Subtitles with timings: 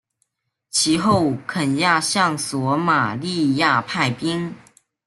[0.71, 4.55] 其后肯亚向索马利亚派兵。